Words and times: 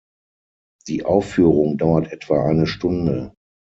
Die 0.87 1.05
Aufführung 1.05 1.77
dauert 1.77 2.11
etwa 2.11 2.43
eine 2.47 2.65
Stunde. 2.65 3.35